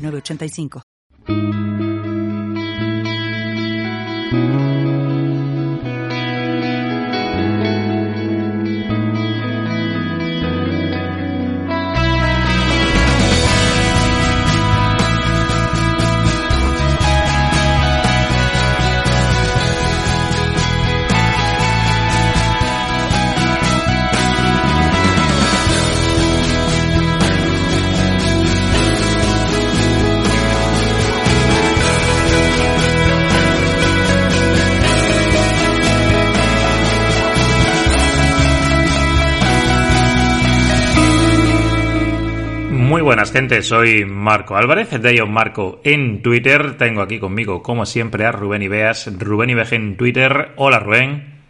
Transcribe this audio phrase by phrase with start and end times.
[0.00, 1.69] 8985.
[42.90, 43.04] 985.
[43.04, 46.76] buenas gente, soy Marco Álvarez, de Marco en Twitter.
[46.76, 50.50] Tengo aquí conmigo, como siempre, a Rubén Ibeas, Rubén Ibeje en Twitter.
[50.56, 51.40] Hola Rubén.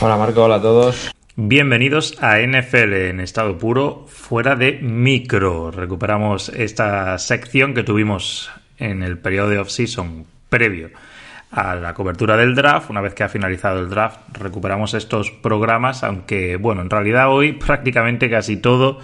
[0.00, 1.10] Hola Marco, hola a todos.
[1.34, 5.72] Bienvenidos a NFL en estado puro, fuera de micro.
[5.72, 10.90] Recuperamos esta sección que tuvimos en el periodo de off-season previo
[11.50, 12.90] a la cobertura del draft.
[12.90, 17.52] Una vez que ha finalizado el draft, recuperamos estos programas, aunque, bueno, en realidad hoy
[17.66, 19.00] prácticamente casi todo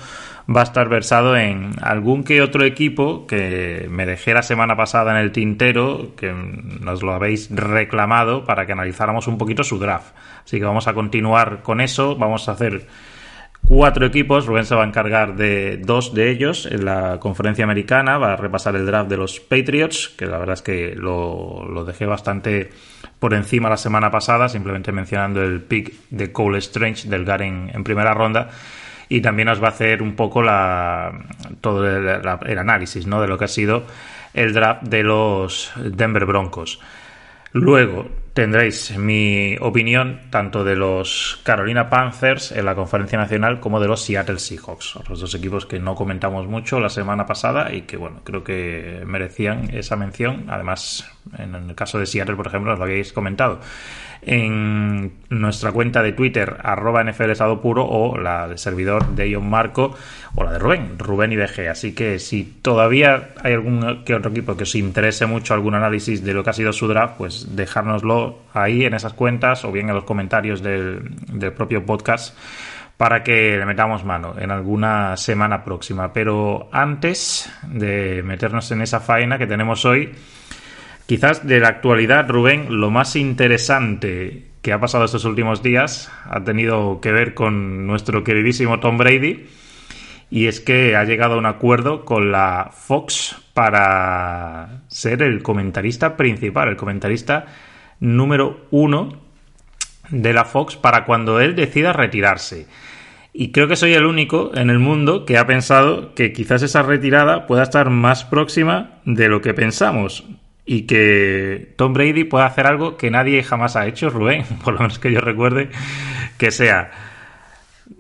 [0.49, 5.13] va a estar versado en algún que otro equipo que me dejé la semana pasada
[5.13, 10.15] en el tintero, que nos lo habéis reclamado para que analizáramos un poquito su draft.
[10.45, 12.87] Así que vamos a continuar con eso, vamos a hacer
[13.67, 18.19] cuatro equipos, Rubén se va a encargar de dos de ellos en la conferencia americana,
[18.19, 21.85] va a repasar el draft de los Patriots, que la verdad es que lo, lo
[21.85, 22.71] dejé bastante
[23.19, 27.85] por encima la semana pasada, simplemente mencionando el pick de Cole Strange del Garen en
[27.85, 28.49] primera ronda
[29.11, 31.13] y también nos va a hacer un poco la,
[31.61, 33.21] todo el, análisis ¿no?
[33.21, 33.85] de lo que ha sido
[34.33, 36.81] el draft de los Denver Broncos.
[37.53, 43.89] Luego tendréis mi opinión tanto de los Carolina Panthers en la conferencia nacional como de
[43.89, 47.97] los Seattle Seahawks, los dos equipos que no comentamos mucho la semana pasada y que
[47.97, 50.45] bueno, creo que merecían esa mención.
[50.49, 53.59] Además, en el caso de Seattle, por ejemplo, os lo habéis comentado
[54.23, 59.49] en nuestra cuenta de Twitter, arroba NFL Estado Puro, o la del servidor de Ion
[59.49, 59.95] Marco,
[60.35, 61.69] o la de Rubén, Rubén IBG.
[61.71, 66.25] Así que si todavía hay algún que otro equipo que os interese mucho algún análisis
[66.25, 69.89] de lo que ha sido su draft, pues dejárnoslo ahí en esas cuentas o bien
[69.89, 72.37] en los comentarios del, del propio podcast
[73.01, 76.13] para que le metamos mano en alguna semana próxima.
[76.13, 80.13] Pero antes de meternos en esa faena que tenemos hoy,
[81.11, 86.45] Quizás de la actualidad, Rubén, lo más interesante que ha pasado estos últimos días ha
[86.45, 89.49] tenido que ver con nuestro queridísimo Tom Brady
[90.31, 96.17] y es que ha llegado a un acuerdo con la Fox para ser el comentarista
[96.17, 97.47] principal, el comentarista
[97.99, 99.09] número uno
[100.11, 102.69] de la Fox para cuando él decida retirarse.
[103.33, 106.85] Y creo que soy el único en el mundo que ha pensado que quizás esa
[106.85, 110.25] retirada pueda estar más próxima de lo que pensamos
[110.73, 114.79] y que Tom Brady pueda hacer algo que nadie jamás ha hecho, Rubén, por lo
[114.79, 115.69] menos que yo recuerde,
[116.39, 116.93] que sea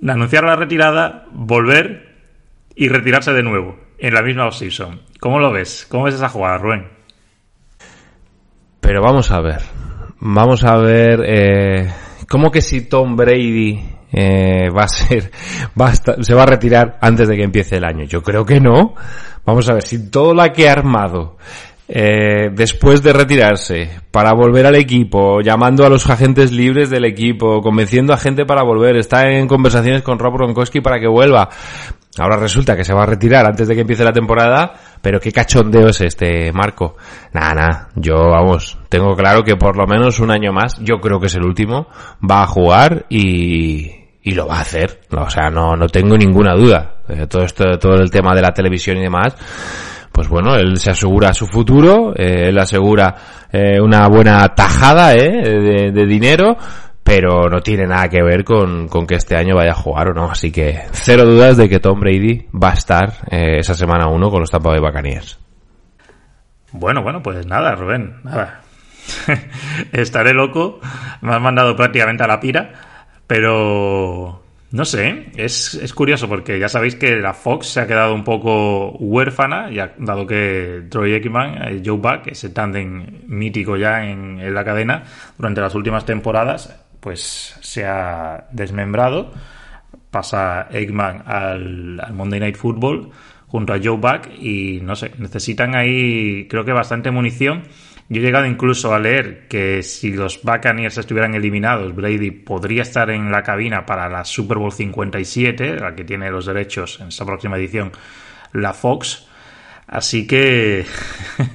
[0.06, 2.14] anunciar la retirada, volver
[2.76, 5.00] y retirarse de nuevo en la misma offseason.
[5.18, 5.84] ¿Cómo lo ves?
[5.90, 6.86] ¿Cómo ves esa jugada, Rubén?
[8.80, 9.62] Pero vamos a ver,
[10.20, 11.92] vamos a ver, eh,
[12.28, 13.80] ¿cómo que si Tom Brady
[14.12, 15.32] eh, va a ser,
[15.78, 18.04] va se va a retirar antes de que empiece el año?
[18.04, 18.94] Yo creo que no.
[19.44, 21.36] Vamos a ver, si todo lo que ha armado
[21.92, 27.60] eh, después de retirarse, para volver al equipo, llamando a los agentes libres del equipo,
[27.62, 31.48] convenciendo a gente para volver, está en conversaciones con Rob Gronkowski para que vuelva.
[32.16, 35.32] Ahora resulta que se va a retirar antes de que empiece la temporada, pero qué
[35.32, 36.96] cachondeo es este, Marco.
[37.32, 41.18] Nada, nada, yo, vamos, tengo claro que por lo menos un año más, yo creo
[41.18, 41.88] que es el último,
[42.22, 43.90] va a jugar y,
[44.22, 45.00] y lo va a hacer.
[45.10, 46.98] O sea, no, no tengo ninguna duda.
[47.08, 49.34] Eh, todo esto, todo el tema de la televisión y demás,
[50.20, 53.14] pues bueno, él se asegura su futuro, eh, él asegura
[53.50, 56.58] eh, una buena tajada eh, de, dinero,
[57.02, 60.30] pero no tiene nada que ver con, que este año vaya a jugar o no.
[60.30, 64.40] Así que cero dudas de que Tom Brady va a estar esa semana uno con
[64.40, 65.38] los Tampa Bay Buccaneers.
[66.72, 68.60] Bueno, bueno, pues nada, Rubén, nada.
[69.92, 70.80] Estaré loco,
[71.22, 72.72] me has mandado prácticamente a la pira,
[73.26, 78.14] pero No sé, es, es, curioso porque ya sabéis que la Fox se ha quedado
[78.14, 84.06] un poco huérfana, ya, dado que Troy Aikman, eh, Joe Buck, ese tándem mítico ya
[84.08, 85.02] en, en, la cadena,
[85.36, 89.32] durante las últimas temporadas, pues se ha desmembrado.
[90.08, 93.10] Pasa Aikman al, al Monday Night Football
[93.48, 97.64] junto a Joe Buck y no sé, necesitan ahí creo que bastante munición
[98.10, 103.08] yo he llegado incluso a leer que si los Buccaneers estuvieran eliminados, Brady podría estar
[103.08, 107.24] en la cabina para la Super Bowl 57, la que tiene los derechos en esta
[107.24, 107.92] próxima edición,
[108.52, 109.28] la Fox.
[109.86, 110.84] Así que,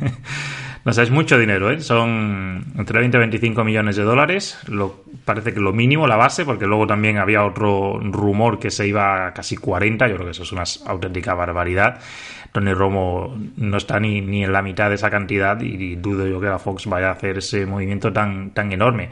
[0.86, 1.82] no sé, es mucho dinero, ¿eh?
[1.82, 4.58] Son entre 20 y 25 millones de dólares.
[4.70, 8.88] Lo, parece que lo mínimo, la base, porque luego también había otro rumor que se
[8.88, 10.08] iba a casi 40.
[10.08, 12.00] Yo creo que eso es una auténtica barbaridad.
[12.56, 16.40] Tony Romo no está ni, ni en la mitad de esa cantidad y, dudo yo
[16.40, 19.10] que la Fox vaya a hacer ese movimiento tan, tan enorme.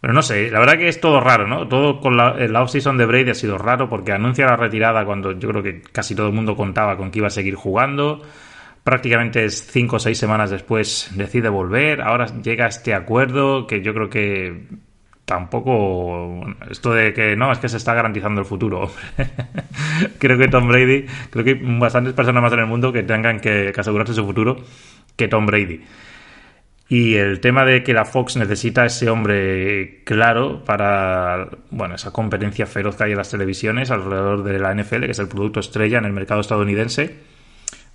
[0.00, 1.66] Pero no sé, la verdad que es todo raro, ¿no?
[1.66, 5.32] Todo con la, la off-season de Brady ha sido raro porque anuncia la retirada cuando
[5.32, 8.22] yo creo que casi todo el mundo contaba con que iba a seguir jugando.
[8.84, 12.00] Prácticamente es cinco o seis semanas después decide volver.
[12.00, 14.68] Ahora llega este acuerdo que yo creo que
[15.24, 18.90] tampoco esto de que no es que se está garantizando el futuro.
[20.18, 23.40] Creo que Tom Brady creo que hay bastantes personas más en el mundo que tengan
[23.40, 24.56] que, asegurarse su futuro
[25.16, 25.82] que Tom Brady.
[26.88, 32.66] Y el tema de que la Fox necesita ese hombre claro para bueno esa competencia
[32.66, 35.98] feroz que hay en las televisiones alrededor de la NFL que es el producto estrella
[35.98, 37.16] en el mercado estadounidense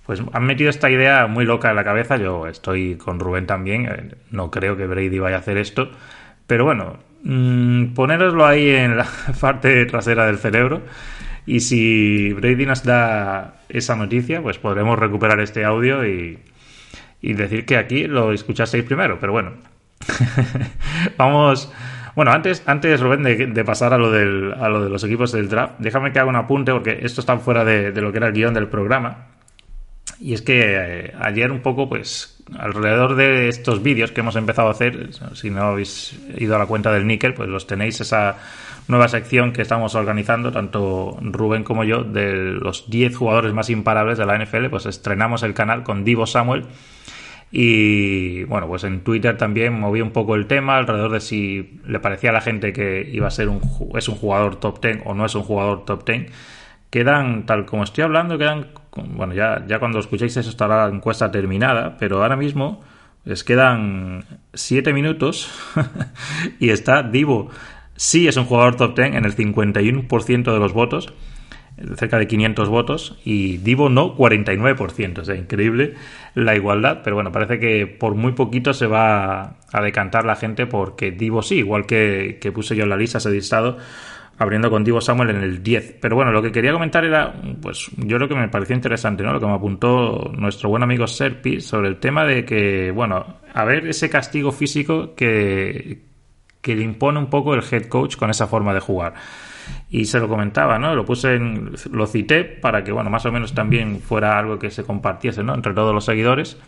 [0.06, 2.16] pues han metido esta idea muy loca en la cabeza.
[2.16, 5.90] Yo estoy con Rubén también eh, no creo que Brady vaya a hacer esto
[6.50, 9.06] pero bueno, mmm, ponéroslo ahí en la
[9.40, 10.82] parte trasera del cerebro.
[11.46, 16.38] Y si Brady nos da esa noticia, pues podremos recuperar este audio y,
[17.22, 19.18] y decir que aquí lo escuchasteis primero.
[19.20, 19.52] Pero bueno,
[21.16, 21.72] vamos.
[22.16, 25.74] Bueno, antes, antes de, pasar a lo, del, a lo de los equipos del draft,
[25.78, 28.32] déjame que haga un apunte porque esto está fuera de, de lo que era el
[28.32, 29.28] guion del programa.
[30.20, 34.68] Y es que eh, ayer un poco, pues, alrededor de estos vídeos que hemos empezado
[34.68, 38.36] a hacer, si no habéis ido a la cuenta del Nickel, pues los tenéis esa
[38.86, 44.18] nueva sección que estamos organizando, tanto Rubén como yo, de los 10 jugadores más imparables
[44.18, 46.64] de la NFL, pues estrenamos el canal con Divo Samuel.
[47.52, 51.98] Y bueno, pues en Twitter también moví un poco el tema alrededor de si le
[51.98, 53.60] parecía a la gente que iba a ser un,
[53.96, 56.30] es un jugador top 10 o no es un jugador top 10.
[56.90, 58.66] Quedan, tal como estoy hablando, quedan
[58.96, 62.80] bueno, ya, ya cuando escuchéis eso estará la encuesta terminada, pero ahora mismo
[63.24, 65.50] les quedan 7 minutos
[66.58, 67.50] y está Divo.
[67.96, 71.12] Sí es un jugador top 10 en el 51% de los votos,
[71.96, 75.18] cerca de 500 votos, y Divo no, 49%.
[75.18, 75.94] O sea, increíble
[76.34, 80.66] la igualdad, pero bueno, parece que por muy poquito se va a decantar la gente
[80.66, 83.76] porque Divo sí, igual que, que puse yo en la lista ese listado
[84.40, 85.98] abriendo con Divo Samuel en el 10.
[86.00, 89.34] Pero bueno, lo que quería comentar era, pues yo creo que me pareció interesante, ¿no?
[89.34, 93.64] Lo que me apuntó nuestro buen amigo Serpi sobre el tema de que, bueno, a
[93.66, 96.00] ver ese castigo físico que,
[96.62, 99.12] que le impone un poco el head coach con esa forma de jugar.
[99.90, 100.94] Y se lo comentaba, ¿no?
[100.94, 104.70] Lo puse en, lo cité para que, bueno, más o menos también fuera algo que
[104.70, 105.54] se compartiese, ¿no?
[105.54, 106.58] Entre todos los seguidores.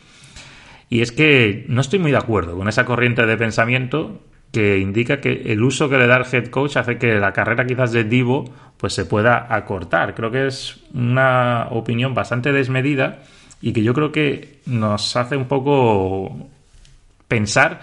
[0.90, 4.20] Y es que no estoy muy de acuerdo con esa corriente de pensamiento
[4.52, 7.66] que indica que el uso que le da el head coach hace que la carrera
[7.66, 8.44] quizás de Divo
[8.76, 10.14] pues se pueda acortar.
[10.14, 13.22] Creo que es una opinión bastante desmedida
[13.62, 16.48] y que yo creo que nos hace un poco
[17.28, 17.80] pensar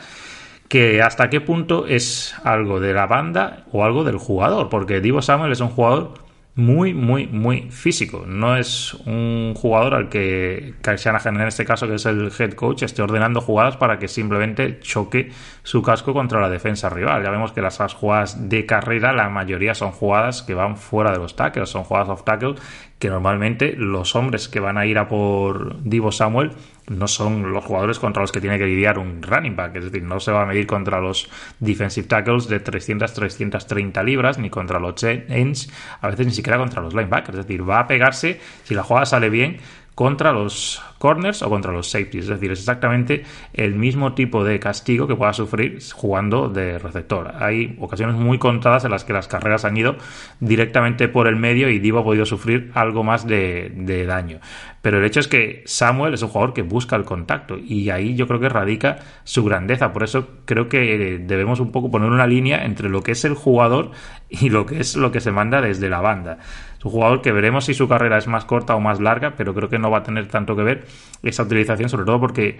[0.67, 5.21] que hasta qué punto es algo de la banda o algo del jugador, porque Divo
[5.23, 6.13] Samuel es un jugador
[6.55, 8.25] muy, muy, muy físico.
[8.27, 12.83] No es un jugador al que Shanahan, en este caso, que es el head coach,
[12.83, 15.31] esté ordenando jugadas para que simplemente choque
[15.63, 17.23] su casco contra la defensa rival.
[17.23, 21.19] Ya vemos que las jugadas de carrera, la mayoría son jugadas que van fuera de
[21.19, 22.55] los tackles, son jugadas off tackle,
[22.97, 26.51] que normalmente los hombres que van a ir a por Divo Samuel
[26.89, 30.03] no son los jugadores contra los que tiene que lidiar un running back, es decir,
[30.03, 31.29] no se va a medir contra los
[31.59, 36.81] defensive tackles de 300, 330 libras, ni contra los ends, a veces ni siquiera contra
[36.81, 39.59] los linebackers, es decir, va a pegarse, si la jugada sale bien,
[39.99, 42.23] contra los corners o contra los safeties.
[42.23, 47.33] Es decir, es exactamente el mismo tipo de castigo que pueda sufrir jugando de receptor.
[47.37, 49.97] Hay ocasiones muy contadas en las que las carreras han ido
[50.39, 54.39] directamente por el medio y Divo ha podido sufrir algo más de, de daño.
[54.81, 58.15] Pero el hecho es que Samuel es un jugador que busca el contacto y ahí
[58.15, 59.91] yo creo que radica su grandeza.
[59.91, 63.33] Por eso creo que debemos un poco poner una línea entre lo que es el
[63.33, 63.91] jugador
[64.29, 66.37] y lo que es lo que se manda desde la banda.
[66.77, 69.53] Es un jugador que veremos si su carrera es más corta o más larga, pero
[69.53, 70.85] creo que no va a tener tanto que ver
[71.23, 72.57] esa utilización, sobre todo porque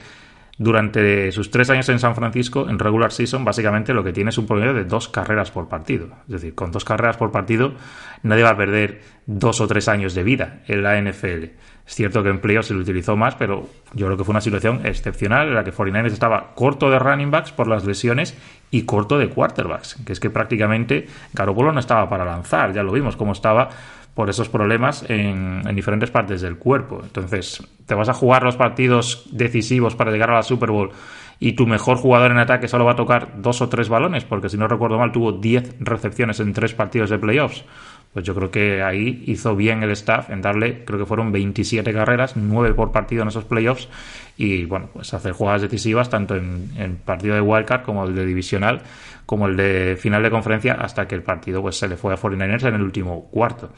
[0.60, 4.38] durante sus tres años en San Francisco, en regular season, básicamente lo que tiene es
[4.38, 6.10] un promedio de dos carreras por partido.
[6.28, 7.76] Es decir, con dos carreras por partido
[8.24, 11.46] nadie va a perder dos o tres años de vida en la NFL.
[11.90, 14.42] Es cierto que en playoffs se lo utilizó más, pero yo creo que fue una
[14.42, 18.38] situación excepcional en la que 49ers estaba corto de running backs por las lesiones
[18.70, 22.92] y corto de quarterbacks, que es que prácticamente Garoppolo no estaba para lanzar, ya lo
[22.92, 23.70] vimos cómo estaba
[24.14, 27.02] por esos problemas en, diferentes partes del cuerpo.
[27.02, 30.92] Entonces, te vas a jugar los partidos decisivos para llegar a la Super Bowl
[31.40, 34.50] y tu mejor jugador en ataque solo va a tocar dos o tres balones, porque
[34.50, 37.66] si no recuerdo mal tuvo 10 recepciones en tres partidos de playoffs.
[38.14, 41.94] Pues yo creo que ahí hizo bien el staff en darle, creo que fueron 27
[41.94, 43.88] carreras, 9 por partido en esos playoffs,
[44.36, 48.26] y bueno, pues hacer jugadas decisivas tanto en, en partido de wildcard como el de
[48.26, 48.82] divisional,
[49.28, 52.18] como el de final de conferencia, hasta que el partido pues se le fue a
[52.18, 53.72] 49ers en el último cuarto.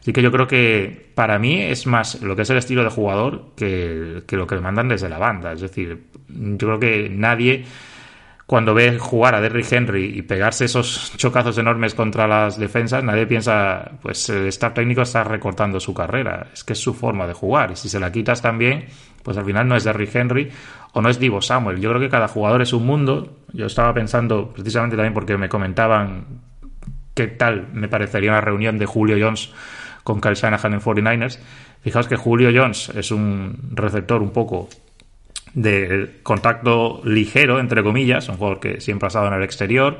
[0.00, 2.90] Así que yo creo que para mí es más lo que es el estilo de
[2.90, 5.52] jugador que, lo que le mandan desde la banda.
[5.52, 7.64] Es decir, yo creo que nadie
[8.48, 13.26] cuando ve jugar a Derrick Henry y pegarse esos chocazos enormes contra las defensas, nadie
[13.26, 16.46] piensa, pues el staff técnico está recortando su carrera.
[16.54, 17.72] Es que es su forma de jugar.
[17.72, 18.86] Y si se la quitas también,
[19.22, 20.50] pues al final no es Derrick Henry
[20.94, 21.78] o no es Divo Samuel.
[21.78, 23.36] Yo creo que cada jugador es un mundo.
[23.52, 26.24] Yo estaba pensando, precisamente también porque me comentaban
[27.12, 29.52] qué tal me parecería una reunión de Julio Jones
[30.04, 31.38] con Kyle Shanahan en 49ers.
[31.82, 34.70] Fijaos que Julio Jones es un receptor un poco
[35.54, 39.98] de contacto ligero, entre comillas, un jugador que siempre ha estado en el exterior,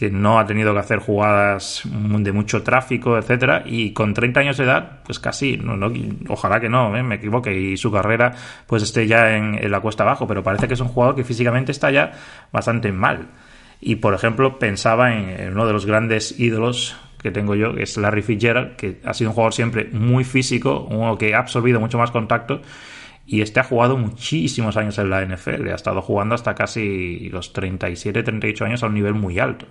[0.00, 4.56] que no ha tenido que hacer jugadas de mucho tráfico, etcétera, y con 30 años
[4.56, 5.92] de edad, pues casi, no, no
[6.28, 7.02] ojalá que no, ¿eh?
[7.02, 8.32] me equivoque, y su carrera
[8.66, 11.72] pues esté ya en, la cuesta abajo, pero parece que es un jugador que físicamente
[11.72, 12.12] está ya
[12.50, 13.26] bastante mal.
[13.78, 17.94] Y por ejemplo, pensaba en, uno de los grandes ídolos que tengo yo, que es
[17.98, 21.98] Larry Fitzgerald, que ha sido un jugador siempre muy físico, uno que ha absorbido mucho
[21.98, 22.62] más contacto
[23.30, 27.52] y este ha jugado muchísimos años en la NFL, ha estado jugando hasta casi los
[27.52, 29.66] 37, 38 años a un nivel muy alto.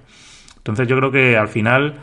[0.56, 1.96] Entonces yo creo que al final,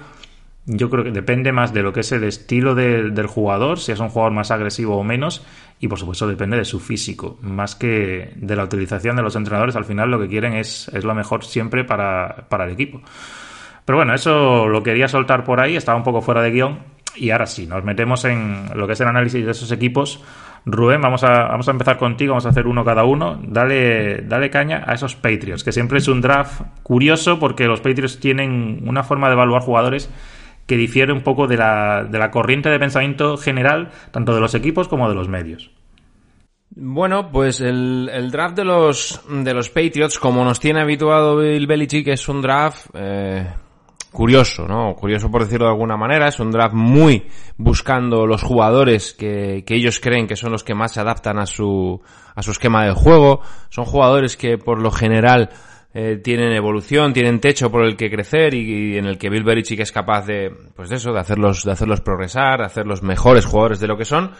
[0.66, 4.00] yo creo que depende más de lo que es el estilo del jugador, si es
[4.00, 5.46] un jugador más agresivo o menos,
[5.80, 9.76] y por supuesto depende de su físico, más que de la utilización de los entrenadores,
[9.76, 13.00] al final lo que quieren es, es lo mejor siempre para, para el equipo.
[13.86, 16.80] Pero bueno, eso lo quería soltar por ahí, estaba un poco fuera de guion,
[17.14, 20.22] y ahora sí, nos metemos en lo que es el análisis de esos equipos
[20.68, 23.40] Rubén, vamos a, vamos a empezar contigo, vamos a hacer uno cada uno.
[23.40, 28.18] Dale, dale caña a esos Patriots, que siempre es un draft curioso porque los Patriots
[28.18, 30.10] tienen una forma de evaluar jugadores
[30.66, 34.56] que difiere un poco de la, de la corriente de pensamiento general, tanto de los
[34.56, 35.70] equipos como de los medios.
[36.70, 41.68] Bueno, pues el, el, draft de los, de los Patriots, como nos tiene habituado Bill
[41.68, 43.46] Belichick, es un draft eh,
[44.16, 44.94] curioso, ¿no?
[44.94, 46.28] Curioso por decirlo de alguna manera.
[46.28, 47.26] Es un draft muy
[47.58, 51.44] buscando los jugadores que, que ellos creen que son los que más se adaptan a
[51.44, 52.00] su,
[52.34, 53.42] a su esquema de juego.
[53.68, 55.50] Son jugadores que por lo general
[55.92, 59.80] eh, tienen evolución, tienen techo por el que crecer y, en el que Bill Belichick
[59.80, 63.80] es capaz de, pues de eso, de hacerlos, de hacerlos progresar, de hacerlos mejores jugadores
[63.80, 64.30] de lo que son.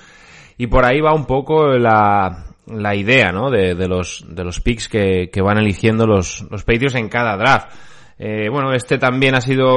[0.56, 3.50] Y por ahí va un poco la, la idea, ¿no?
[3.50, 7.36] De, de los, de los picks que, que van eligiendo los, los Patriots en cada
[7.36, 7.68] draft.
[8.18, 9.68] Eh, bueno, este también ha sido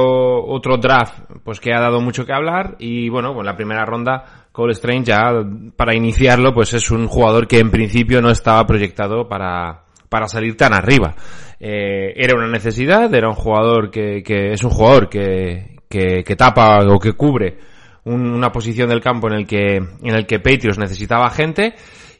[0.46, 4.46] otro draft, pues que ha dado mucho que hablar y bueno, con la primera ronda,
[4.50, 5.30] Cole Strange ya
[5.76, 10.56] para iniciarlo, pues es un jugador que en principio no estaba proyectado para, para salir
[10.56, 11.14] tan arriba.
[11.58, 16.78] Eh, era una necesidad, era un jugador que, que es un jugador que, que, tapa
[16.88, 17.58] o que cubre
[18.04, 21.74] una posición del campo en el que, en el que Patriots necesitaba gente.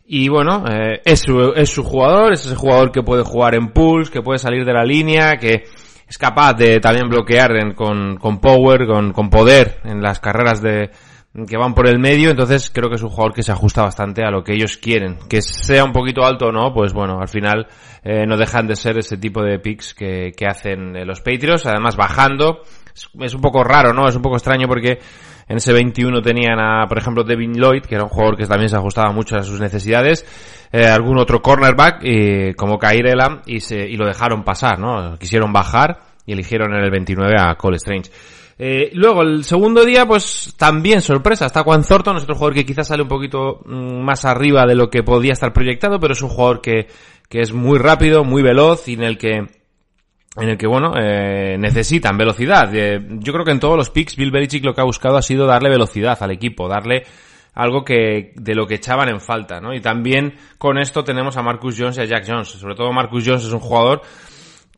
[0.07, 3.69] Y bueno, eh, es, su, es su jugador, es ese jugador que puede jugar en
[3.69, 5.65] pools, que puede salir de la línea, que,
[6.11, 10.91] es capaz de también bloquear con, con power, con, con poder en las carreras de,
[11.47, 14.25] que van por el medio, entonces creo que es un jugador que se ajusta bastante
[14.25, 15.19] a lo que ellos quieren.
[15.29, 17.69] Que sea un poquito alto o no, pues bueno, al final
[18.03, 21.67] eh, no dejan de ser ese tipo de picks que, que hacen eh, los Patriots,
[21.67, 22.63] además bajando.
[23.21, 24.09] Es, un poco raro, ¿no?
[24.09, 24.99] Es un poco extraño porque
[25.51, 28.69] en ese 21 tenían a, por ejemplo, Devin Lloyd, que era un jugador que también
[28.69, 30.25] se ajustaba mucho a sus necesidades,
[30.71, 32.05] eh, algún otro cornerback,
[32.55, 35.19] como Kairela, y, se, y lo dejaron pasar, ¿no?
[35.19, 38.13] Quisieron bajar y eligieron en el 29 a Cole Strange.
[38.61, 42.65] Eh, luego, el segundo día, pues también sorpresa, está Juan Thornton, es otro jugador que
[42.65, 46.23] quizás sale un poquito mm, más arriba de lo que podía estar proyectado, pero es
[46.23, 46.87] un jugador que
[47.29, 49.60] es muy rápido, muy veloz y en el que
[50.37, 52.71] en el que, bueno, eh, necesitan velocidad.
[52.75, 55.23] Eh, yo creo que en todos los picks Bill Belichick lo que ha buscado ha
[55.23, 57.05] sido darle velocidad al equipo, darle
[57.55, 59.75] algo que de lo que echaban en falta, ¿no?
[59.75, 62.49] Y también con esto tenemos a Marcus Jones y a Jack Jones.
[62.49, 64.03] Sobre todo Marcus Jones es un jugador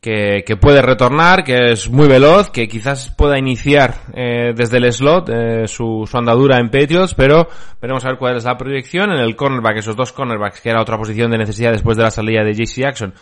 [0.01, 4.91] que, que, puede retornar, que es muy veloz, que quizás pueda iniciar eh, desde el
[4.91, 7.47] slot eh, su, su, andadura en Patriots, pero
[7.81, 9.11] veremos a ver cuál es la proyección.
[9.13, 12.11] En el cornerback, esos dos cornerbacks, que era otra posición de necesidad después de la
[12.11, 13.13] salida de JC Jackson,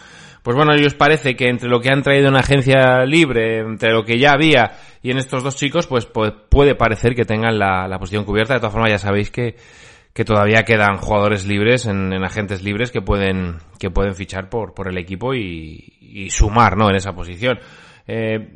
[0.43, 4.03] pues bueno, ellos parece que entre lo que han traído en agencia libre, entre lo
[4.03, 4.71] que ya había
[5.03, 8.55] y en estos dos chicos, pues puede parecer que tengan la, posición cubierta.
[8.55, 9.55] De todas formas, ya sabéis que,
[10.13, 14.73] que todavía quedan jugadores libres en, en, agentes libres que pueden que pueden fichar por
[14.73, 17.59] por el equipo y, y sumar no en esa posición
[18.07, 18.55] eh,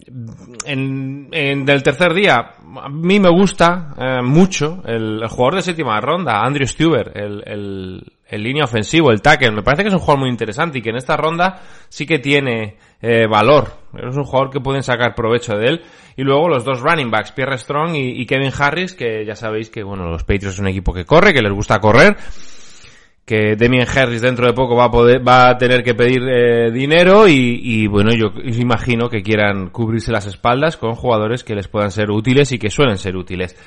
[0.65, 6.01] en, en, del tercer día a mí me gusta eh, mucho el, jugador de séptima
[6.01, 10.19] ronda Andrew Stuber el, el, línea ofensivo el tackle me parece que es un jugador
[10.19, 14.49] muy interesante y que en esta ronda sí que tiene eh, valor es un jugador
[14.49, 15.81] que pueden sacar provecho de él
[16.17, 19.83] y luego los dos running backs, Pierre Strong y, Kevin Harris, que ya sabéis que,
[19.83, 22.15] bueno, los Patriots es un equipo que corre, que les gusta correr,
[23.25, 26.71] que Damien Harris dentro de poco va a poder, va a tener que pedir eh,
[26.71, 31.67] dinero y, y, bueno, yo imagino que quieran cubrirse las espaldas con jugadores que les
[31.67, 33.57] puedan ser útiles y que suelen ser útiles.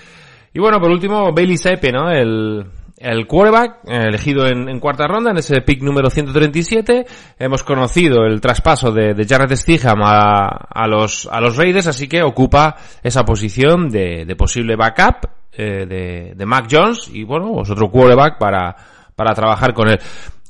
[0.55, 2.11] Y bueno, por último, Bailey Sepe, ¿no?
[2.11, 2.65] El,
[3.01, 7.07] el quarterback, elegido en, en, cuarta ronda, en ese pick número 137.
[7.39, 12.09] Hemos conocido el traspaso de, de Jared Stiham a, a, los, a los Raiders, así
[12.09, 17.53] que ocupa esa posición de, de posible backup eh, de, de Mac Jones y bueno,
[17.55, 18.77] pues otro quarterback para,
[19.15, 19.99] para trabajar con él.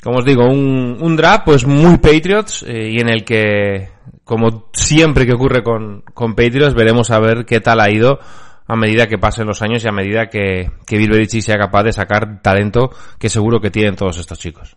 [0.03, 3.91] Como os digo, un, un draft pues muy Patriots eh, y en el que,
[4.25, 8.21] como siempre que ocurre con, con Patriots, veremos a ver qué tal ha ido
[8.69, 12.41] a medida que pasen los años y a medida que, que sea capaz de sacar
[12.43, 14.77] talento que seguro que tienen todos estos chicos.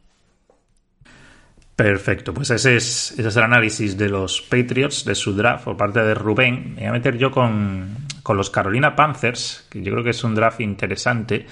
[1.76, 5.78] Perfecto, pues ese es, ese es el análisis de los Patriots, de su draft por
[5.78, 6.76] parte de Rubén.
[6.76, 10.24] Me voy a meter yo con, con los Carolina Panthers, que yo creo que es
[10.24, 11.48] un draft interesante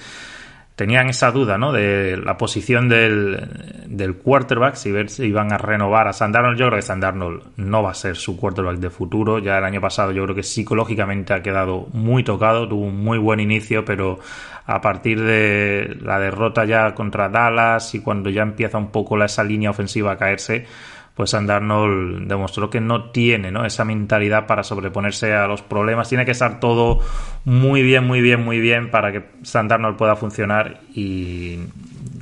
[0.80, 1.72] tenían esa duda, ¿no?
[1.72, 3.38] De la posición del,
[3.84, 6.58] del quarterback, si ver si iban a renovar a Sandarnold.
[6.58, 9.40] Yo creo que Sandarnold no va a ser su quarterback de futuro.
[9.40, 13.18] Ya el año pasado yo creo que psicológicamente ha quedado muy tocado, tuvo un muy
[13.18, 14.20] buen inicio, pero
[14.64, 19.44] a partir de la derrota ya contra Dallas y cuando ya empieza un poco esa
[19.44, 20.64] línea ofensiva a caerse,
[21.14, 26.08] pues Sandarnold demostró que no tiene esa mentalidad para sobreponerse a los problemas.
[26.08, 27.00] Tiene que estar todo
[27.44, 31.58] muy bien, muy bien, muy bien para que Sandarnold pueda funcionar y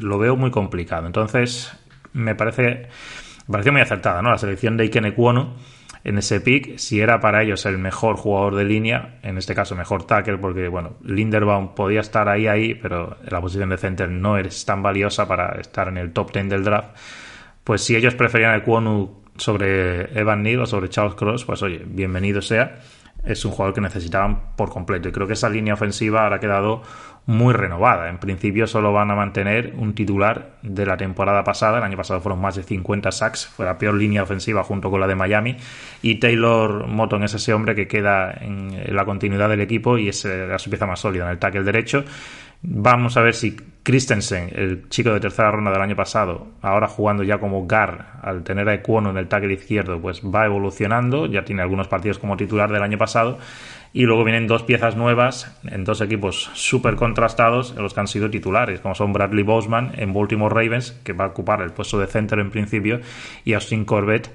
[0.00, 1.06] lo veo muy complicado.
[1.06, 1.72] Entonces,
[2.12, 2.88] me parece,
[3.46, 4.30] muy acertada ¿no?
[4.30, 5.54] la selección de Iken Ekwonu
[6.04, 9.74] en ese pick, si era para ellos el mejor jugador de línea, en este caso
[9.74, 14.38] mejor tackle, porque bueno, Linderbaum podía estar ahí, ahí, pero la posición de center no
[14.38, 16.96] es tan valiosa para estar en el top 10 del draft
[17.68, 21.82] pues si ellos preferían el Kwonu sobre Evan Neal o sobre Charles Cross, pues oye,
[21.84, 22.78] bienvenido sea.
[23.22, 25.10] Es un jugador que necesitaban por completo.
[25.10, 26.80] Y creo que esa línea ofensiva ahora ha quedado
[27.26, 28.08] muy renovada.
[28.08, 31.76] En principio solo van a mantener un titular de la temporada pasada.
[31.76, 33.46] El año pasado fueron más de 50 sacks.
[33.48, 35.54] Fue la peor línea ofensiva junto con la de Miami.
[36.00, 40.24] Y Taylor Moton es ese hombre que queda en la continuidad del equipo y es
[40.24, 42.02] la su pieza más sólida en el tackle derecho.
[42.62, 43.54] Vamos a ver si
[43.88, 48.44] Christensen, el chico de tercera ronda del año pasado, ahora jugando ya como Gar, al
[48.44, 51.24] tener a Ecuono en el tackle izquierdo, pues va evolucionando.
[51.24, 53.38] Ya tiene algunos partidos como titular del año pasado.
[53.94, 58.08] Y luego vienen dos piezas nuevas en dos equipos súper contrastados en los que han
[58.08, 61.98] sido titulares, como son Bradley Boseman en Baltimore Ravens, que va a ocupar el puesto
[61.98, 63.00] de center en principio,
[63.46, 64.30] y Austin Corbett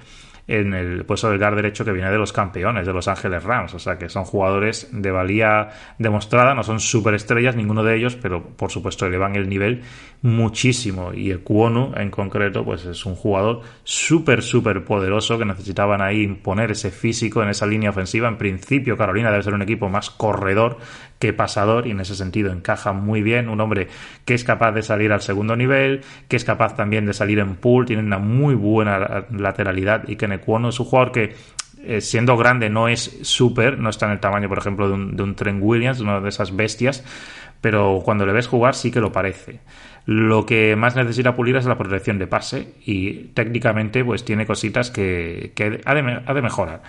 [0.48, 3.74] en el puesto del guard derecho que viene de los campeones, de Los Ángeles Rams.
[3.74, 8.44] O sea que son jugadores de valía demostrada, no son superestrellas ninguno de ellos, pero
[8.44, 9.82] por supuesto elevan el nivel
[10.22, 11.14] muchísimo.
[11.14, 16.72] Y Ecuonu en concreto, pues es un jugador súper, súper poderoso que necesitaban ahí imponer
[16.72, 18.28] ese físico en esa línea ofensiva.
[18.28, 20.78] En principio, Carolina debe ser un equipo más corredor
[21.24, 23.48] que pasador y en ese sentido encaja muy bien.
[23.48, 23.88] Un hombre
[24.26, 27.56] que es capaz de salir al segundo nivel, que es capaz también de salir en
[27.56, 31.34] pool, tiene una muy buena lateralidad y que Necuono es un jugador que
[31.86, 35.16] eh, siendo grande no es súper, no está en el tamaño por ejemplo de un,
[35.16, 37.06] de Trent Williams, una de esas bestias,
[37.62, 39.62] pero cuando le ves jugar sí que lo parece.
[40.06, 44.92] Lo que más necesita pulir es la protección de pase y técnicamente pues tiene cositas
[44.92, 46.82] que, que ha de mejorar.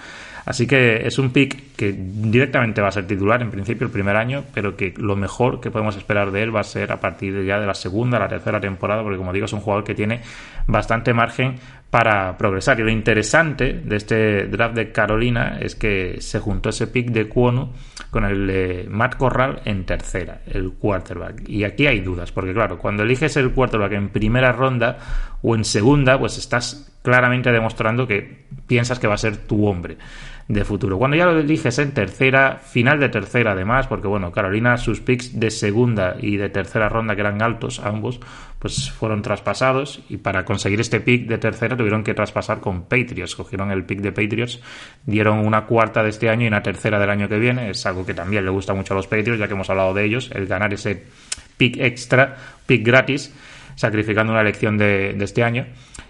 [0.46, 4.16] Así que es un pick que directamente va a ser titular en principio el primer
[4.16, 7.44] año, pero que lo mejor que podemos esperar de él va a ser a partir
[7.44, 10.20] ya de la segunda, la tercera temporada, porque como digo es un jugador que tiene
[10.66, 11.56] bastante margen
[11.90, 12.78] para progresar.
[12.80, 17.28] Y lo interesante de este draft de Carolina es que se juntó ese pick de
[17.28, 17.72] Cuono
[18.10, 21.48] con el de Matt Corral en tercera, el quarterback.
[21.48, 24.98] Y aquí hay dudas, porque claro, cuando eliges el quarterback en primera ronda
[25.42, 29.98] o en segunda, pues estás claramente demostrando que piensas que va a ser tu hombre
[30.48, 30.98] de futuro.
[30.98, 35.38] Cuando ya lo eliges en tercera, final de tercera además, porque bueno, Carolina sus picks
[35.38, 38.20] de segunda y de tercera ronda que eran altos ambos,
[38.58, 43.36] pues fueron traspasados y para conseguir este pick de tercera tuvieron que traspasar con Patriots.
[43.36, 44.62] Cogieron el pick de Patriots,
[45.04, 47.68] dieron una cuarta de este año y una tercera del año que viene.
[47.68, 50.04] Es algo que también le gusta mucho a los Patriots, ya que hemos hablado de
[50.04, 51.04] ellos, el ganar ese
[51.58, 52.36] pick extra,
[52.66, 53.34] pick gratis,
[53.76, 55.66] sacrificando una elección de, este año.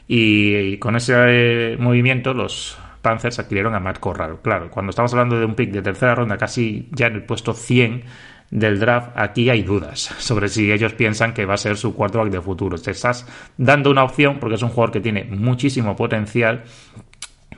[0.07, 4.39] Y, con ese eh, movimiento los Panthers adquirieron a Matt Corral.
[4.43, 7.55] Claro, cuando estamos hablando de un pick de tercera ronda, casi ya en el puesto
[7.55, 8.05] 100,
[8.51, 12.31] del draft, aquí hay dudas sobre si ellos piensan que va a ser su quarterback
[12.31, 12.79] de futuro.
[12.79, 16.63] Te estás dando una opción porque es un jugador que tiene muchísimo potencial,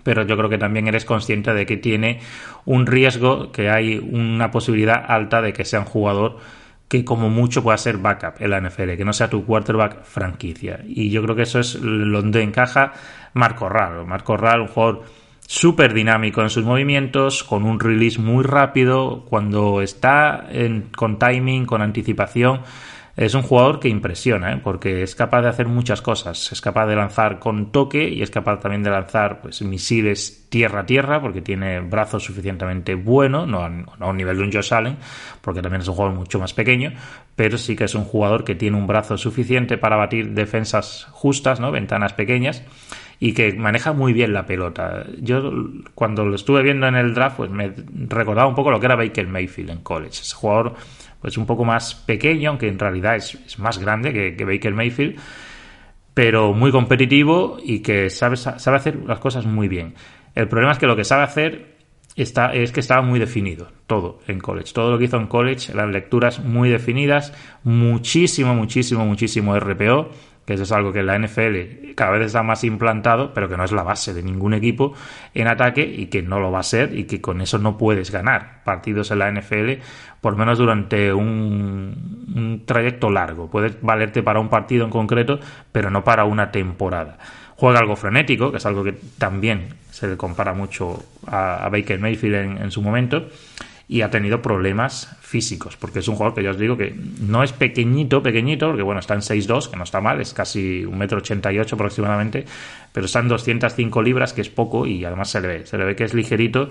[0.02, 2.20] pero yo creo que también eres consciente de que tiene
[2.64, 6.38] un riesgo, que hay una posibilidad alta de que sea un jugador
[6.88, 10.80] que como mucho pueda ser backup en la NFL, que no sea tu quarterback franquicia.
[10.86, 12.92] Y yo creo que eso es donde encaja
[13.34, 14.06] Marco Raro.
[14.06, 15.02] Marco Raro, un jugador
[15.46, 20.46] súper dinámico en sus movimientos, con un release muy rápido, cuando está
[20.96, 22.60] con timing, con anticipación.
[23.16, 24.60] Es un jugador que impresiona, ¿eh?
[24.62, 26.52] porque es capaz de hacer muchas cosas.
[26.52, 30.80] Es capaz de lanzar con toque y es capaz también de lanzar pues, misiles tierra
[30.80, 34.52] a tierra, porque tiene brazos suficientemente buenos, no a, no a, un nivel de un
[34.52, 34.98] Josh Allen,
[35.40, 36.92] porque también es un jugador mucho más pequeño,
[37.34, 41.58] pero sí que es un jugador que tiene un brazo suficiente para batir defensas justas,
[41.58, 41.72] ¿no?
[41.72, 42.64] ventanas pequeñas
[43.18, 45.06] y que maneja muy bien la pelota.
[45.18, 45.50] Yo
[45.94, 47.72] cuando lo estuve viendo en el draft, pues me
[48.08, 50.20] recordaba un poco lo que era Baker Mayfield en college.
[50.20, 50.74] Ese jugador
[51.20, 55.18] pues un poco más pequeño, aunque en realidad es, más grande que, Baker Mayfield,
[56.14, 59.94] pero muy competitivo y que sabe, sabe hacer las cosas muy bien.
[60.34, 61.76] El problema es que lo que sabe hacer
[62.16, 64.72] está, es que estaba muy definido todo en college.
[64.72, 70.10] Todo lo que hizo en college, las lecturas muy definidas, muchísimo, muchísimo, muchísimo RPO
[70.46, 73.64] que eso es algo que la NFL cada vez está más implantado, pero que no
[73.64, 74.94] es la base de ningún equipo
[75.34, 78.12] en ataque y que no lo va a ser y que con eso no puedes
[78.12, 79.82] ganar partidos en la NFL,
[80.20, 83.50] por menos durante un, un trayecto largo.
[83.50, 85.40] Puedes valerte para un partido en concreto,
[85.72, 87.18] pero no para una temporada.
[87.56, 92.62] Juega algo frenético, que es algo que también se le compara mucho a, Baker Mayfield
[92.62, 93.26] en su momento
[93.88, 97.42] y ha tenido problemas físicos, porque es un jugador que ya os digo que no
[97.44, 101.72] es pequeñito, pequeñito, porque bueno, está en 6'2, que no está mal, es casi 1,88m
[101.72, 102.44] aproximadamente,
[102.92, 105.94] pero están 205 libras, que es poco, y además se le ve, se le ve
[105.94, 106.68] que es ligerito,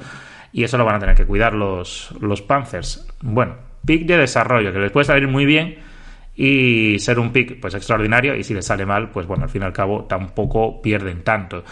[0.51, 3.07] y eso lo van a tener que cuidar los, los Panthers.
[3.21, 5.77] Bueno, pick de desarrollo, que les puede salir muy bien,
[6.35, 9.61] y ser un pick pues extraordinario y si les sale mal pues bueno al fin
[9.61, 11.63] y al cabo tampoco pierden tanto.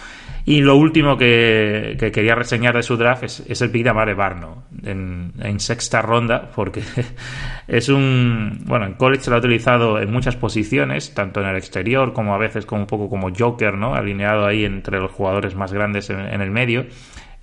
[0.46, 4.64] Y lo último que, quería reseñar de su draft es, el pick de Amare Barno
[4.84, 6.82] en, sexta ronda porque
[7.68, 12.14] es un bueno en college lo ha utilizado en muchas posiciones tanto en el exterior
[12.14, 15.72] como a veces como un poco como Joker no alineado ahí entre los jugadores más
[15.72, 16.86] grandes en el medio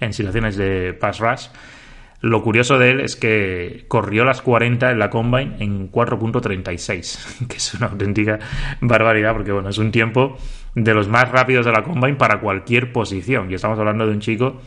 [0.00, 1.46] en situaciones de pass rush
[2.20, 7.56] lo curioso de él es que corrió las 40 en la Combine en 4.36, que
[7.56, 8.38] es una auténtica
[8.80, 10.36] barbaridad porque bueno, es un tiempo
[10.74, 13.50] de los más rápidos de la Combine para cualquier posición.
[13.50, 14.60] Y estamos hablando de un chico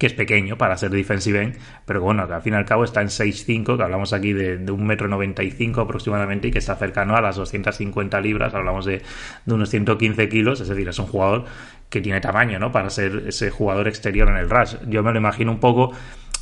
[0.00, 2.84] que es pequeño para ser defensive end, pero bueno, que al fin y al cabo
[2.84, 7.20] está en 6'5, que hablamos aquí de, de 1,95m aproximadamente y que está cercano a
[7.20, 9.02] las 250 libras, hablamos de,
[9.44, 11.44] unos 115 kilos, es decir, es un jugador
[11.90, 12.72] que tiene tamaño, ¿no?
[12.72, 14.76] Para ser ese jugador exterior en el rush.
[14.88, 15.92] Yo me lo imagino un poco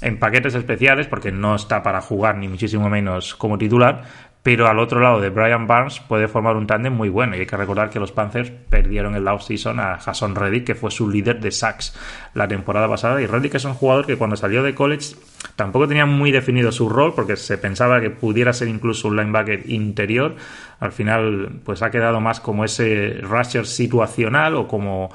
[0.01, 4.05] en paquetes especiales, porque no está para jugar ni muchísimo menos como titular,
[4.43, 7.37] pero al otro lado de Brian Barnes puede formar un tándem muy bueno.
[7.37, 10.75] Y hay que recordar que los Panthers perdieron el last season a Jason Reddick, que
[10.75, 11.95] fue su líder de sacks
[12.35, 13.21] la temporada pasada.
[13.21, 15.17] Y Reddick es un jugador que cuando salió de college
[15.57, 19.69] tampoco tenía muy definido su rol, porque se pensaba que pudiera ser incluso un linebacker
[19.69, 20.37] interior.
[20.81, 25.11] Al final, pues ha quedado más como ese rusher situacional o como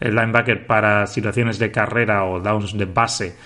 [0.00, 3.36] el linebacker para situaciones de carrera o downs de base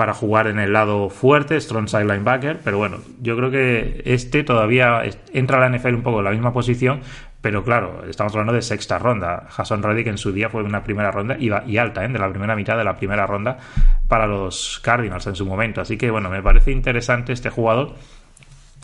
[0.00, 4.42] para jugar en el lado fuerte, strong side linebacker, pero bueno, yo creo que este
[4.42, 5.02] todavía
[5.34, 7.02] entra a la NFL un poco en la misma posición,
[7.42, 9.44] pero claro, estamos hablando de sexta ronda.
[9.50, 12.08] Jason Reddick en su día fue una primera ronda y, y alta, ¿eh?
[12.08, 13.58] de la primera mitad de la primera ronda
[14.08, 15.82] para los Cardinals en su momento.
[15.82, 17.92] Así que bueno, me parece interesante este jugador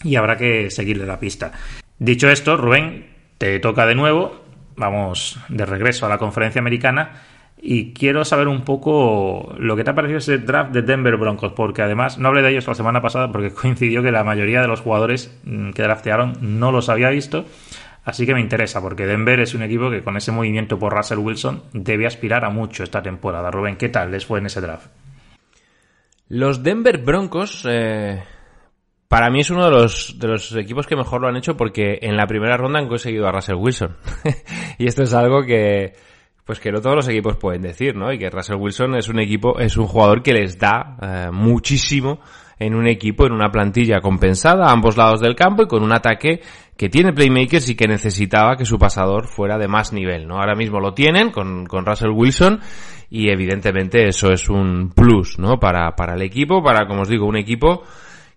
[0.05, 1.51] y habrá que seguirle la pista.
[1.99, 3.07] Dicho esto, Rubén,
[3.39, 4.45] te toca de nuevo.
[4.77, 7.23] Vamos de regreso a la conferencia americana
[7.69, 11.53] y quiero saber un poco lo que te ha parecido ese draft de Denver Broncos,
[11.53, 14.69] porque además no hablé de ellos la semana pasada porque coincidió que la mayoría de
[14.69, 17.45] los jugadores mm, que draftearon no los había visto.
[18.05, 21.19] Así que me interesa, porque Denver es un equipo que con ese movimiento por Russell
[21.19, 23.51] Wilson debe aspirar a mucho esta temporada.
[23.51, 24.87] Rubén, ¿qué tal les fue en ese draft?
[26.29, 28.23] Los Denver Broncos, eh,
[29.09, 31.99] para mí es uno de los, de los equipos que mejor lo han hecho porque
[32.01, 33.97] en la primera ronda han conseguido a Russell Wilson.
[34.79, 35.95] y esto es algo que,
[36.47, 38.13] pues que no todos los equipos pueden decir, ¿no?
[38.13, 42.21] Y que Russell Wilson es un equipo, es un jugador que les da eh, muchísimo
[42.59, 45.93] en un equipo, en una plantilla compensada a ambos lados del campo y con un
[45.93, 46.41] ataque
[46.77, 50.39] que tiene playmakers y que necesitaba que su pasador fuera de más nivel, ¿no?
[50.39, 52.61] Ahora mismo lo tienen con, con Russell Wilson
[53.11, 55.59] y evidentemente eso es un plus, ¿no?
[55.59, 57.83] Para, para el equipo, para, como os digo, un equipo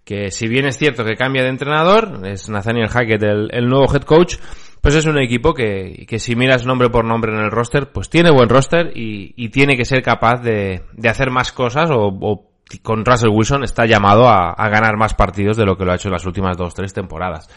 [0.04, 3.94] que si bien es cierto que cambia de entrenador, es Nathaniel Hackett el, el nuevo
[3.94, 4.38] head coach,
[4.82, 8.10] pues es un equipo que, que, si miras nombre por nombre en el roster, pues
[8.10, 12.08] tiene buen roster y, y tiene que ser capaz de, de hacer más cosas o,
[12.08, 12.50] o,
[12.84, 15.96] con Russell Wilson está llamado a, a, ganar más partidos de lo que lo ha
[15.96, 17.50] hecho en las últimas dos, tres temporadas.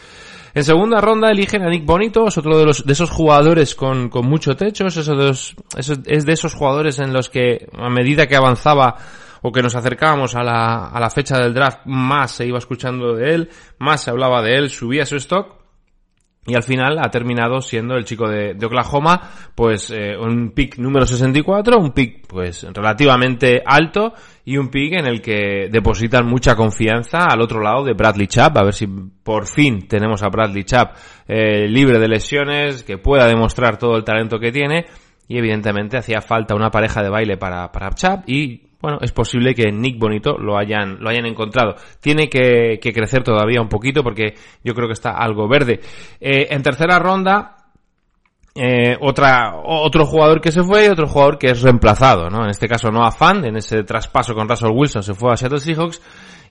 [0.55, 4.09] En segunda ronda eligen a Nick Bonito, es otro de, los, de esos jugadores con,
[4.09, 7.89] con mucho techo, es, eso de los, es de esos jugadores en los que a
[7.89, 8.95] medida que avanzaba
[9.41, 13.13] o que nos acercábamos a la, a la fecha del draft, más se iba escuchando
[13.13, 15.62] de él, más se hablaba de él, subía su stock.
[16.45, 21.05] Y al final ha terminado siendo el chico de, Oklahoma, pues eh, un pick número
[21.05, 27.27] 64, un pick pues relativamente alto y un pick en el que depositan mucha confianza
[27.27, 30.89] al otro lado de Bradley Chubb, a ver si por fin tenemos a Bradley Chubb
[31.29, 34.85] eh, libre de lesiones, que pueda demostrar todo el talento que tiene.
[35.25, 39.55] Y evidentemente hacía falta una pareja de baile para, para Chubb y bueno, es posible
[39.55, 41.75] que Nick Bonito lo hayan, lo hayan encontrado.
[42.01, 45.79] Tiene que, que crecer todavía un poquito porque yo creo que está algo verde.
[46.19, 47.63] Eh, en tercera ronda,
[48.53, 52.43] eh, otra, otro jugador que se fue y otro jugador que es reemplazado, ¿no?
[52.43, 55.61] En este caso Noah Fan, en ese traspaso con Russell Wilson se fue a Seattle
[55.61, 56.01] Seahawks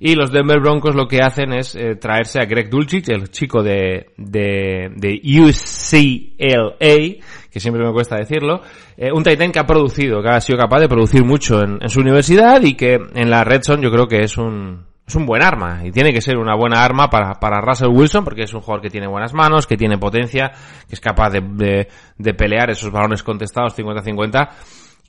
[0.01, 3.63] y los Denver Broncos lo que hacen es eh, traerse a Greg Dulcich, el chico
[3.63, 8.63] de, de, de UCLA, que siempre me cuesta decirlo,
[8.97, 11.89] eh, un Titan que ha producido, que ha sido capaz de producir mucho en, en
[11.89, 15.27] su universidad y que en la Red Zone yo creo que es un, es un
[15.27, 18.55] buen arma y tiene que ser una buena arma para, para Russell Wilson porque es
[18.55, 20.51] un jugador que tiene buenas manos, que tiene potencia,
[20.89, 24.49] que es capaz de, de, de pelear esos balones contestados 50-50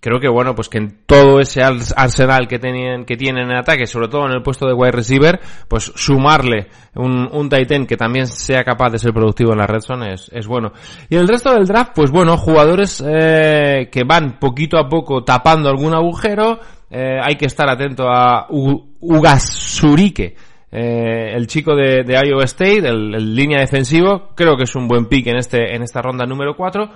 [0.04, 3.88] creo que bueno, pues que en todo ese arsenal que tienen, que tienen en ataque,
[3.88, 5.40] sobre todo en el puesto de wide receiver,
[5.70, 9.80] pues sumarle un, un Titan que también sea capaz de ser productivo en la red
[9.80, 10.74] zone es, bueno.
[11.10, 15.70] Y el resto del draft, pues bueno, jugadores eh, que van poquito a poco tapando
[15.70, 16.60] algún agujero,
[16.92, 20.36] eh, hay que estar atento a Ugasurike,
[20.70, 24.90] eh, el chico de, de Iowa State, el, el, línea defensivo, creo que es un
[24.90, 26.90] buen pick en este, en esta ronda número 4.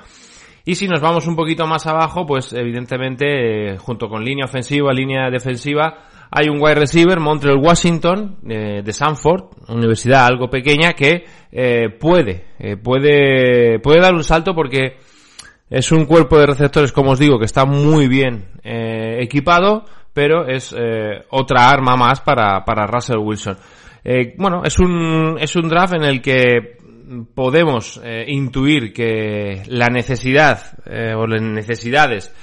[0.67, 3.25] Y si nos vamos un poquito más abajo, pues evidentemente,
[3.71, 8.91] eh, junto con línea ofensiva, línea defensiva, hay un wide receiver, Montreal Washington, eh, de
[8.91, 12.47] Sanford, universidad algo pequeña, que eh, puede,
[12.83, 14.97] puede, puede dar un salto porque
[15.69, 20.75] es un cuerpo de receptores, como os digo, que está muy bien equipado, pero es
[21.29, 23.57] otra arma más para, para Russell Wilson.
[24.37, 26.76] bueno, es un, es un draft en el que
[27.33, 32.33] podemos eh, intuir que la necesidad eh, o las necesidades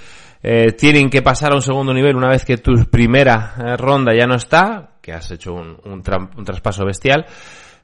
[0.46, 4.12] eh, tienen que pasar a un segundo nivel una vez que tu primera eh, ronda
[4.14, 6.02] ya no está, que has hecho un, un,
[6.36, 7.24] un traspaso bestial,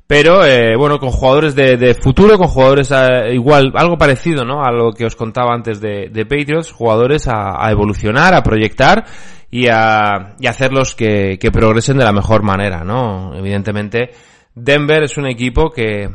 [0.06, 2.92] pero eh, bueno, con jugadores de, de futuro, con jugadores
[3.32, 4.62] igual, algo parecido ¿no?
[4.62, 9.06] a lo que os contaba antes de, de Patriots, jugadores a, a, evolucionar, a proyectar
[9.50, 13.34] y a, y hacerlos que, que progresen de la mejor manera, ¿no?
[13.34, 14.10] Evidentemente,
[14.54, 16.10] Denver es un equipo que,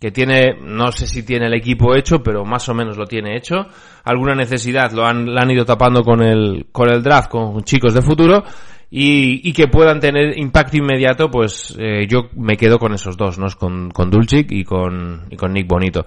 [0.00, 3.36] que tiene, no sé si tiene el equipo hecho, pero más o menos lo tiene
[3.36, 3.66] hecho.
[4.04, 8.00] Alguna necesidad lo han, han ido tapando con el, con el draft, con chicos de
[8.00, 8.42] futuro.
[8.92, 13.38] Y, y que puedan tener impacto inmediato, pues eh, yo me quedo con esos dos,
[13.38, 13.46] ¿no?
[13.56, 16.04] Con, con Dulcich y con, y con Nick Bonito.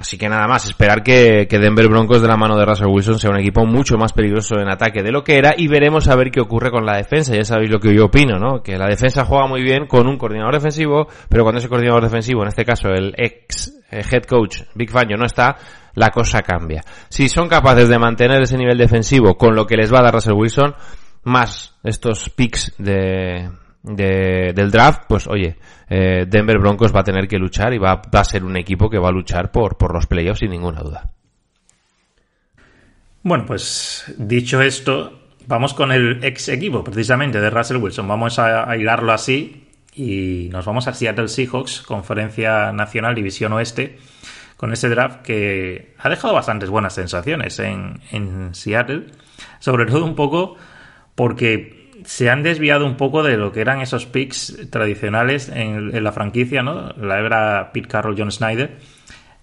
[0.00, 3.18] Así que nada más, esperar que, que, Denver Broncos de la mano de Russell Wilson
[3.18, 6.16] sea un equipo mucho más peligroso en ataque de lo que era y veremos a
[6.16, 7.36] ver qué ocurre con la defensa.
[7.36, 8.62] Ya sabéis lo que yo opino, ¿no?
[8.62, 12.40] Que la defensa juega muy bien con un coordinador defensivo, pero cuando ese coordinador defensivo,
[12.40, 15.54] en este caso el ex eh, head coach Big Fangio no está,
[15.96, 16.82] la cosa cambia.
[17.10, 20.14] Si son capaces de mantener ese nivel defensivo con lo que les va a dar
[20.14, 20.74] Russell Wilson,
[21.24, 23.50] más estos picks de,
[23.82, 25.56] de, del draft, pues oye,
[25.88, 28.98] eh, Denver Broncos va a tener que luchar y va, a ser un equipo que
[28.98, 31.10] va a luchar por, por los playoffs sin ninguna duda.
[33.22, 38.08] Bueno, pues dicho esto, vamos con el ex equipo precisamente de Russell Wilson.
[38.08, 43.98] Vamos a, a hilarlo así y nos vamos a Seattle Seahawks, Conferencia Nacional División Oeste,
[44.56, 49.06] con ese draft que ha dejado bastantes buenas sensaciones en, en Seattle,
[49.58, 50.56] sobre todo un poco
[51.14, 56.12] porque se han desviado un poco de lo que eran esos picks tradicionales en, la
[56.12, 56.92] franquicia, ¿no?
[56.94, 58.78] La era Pete Carroll, John Snyder.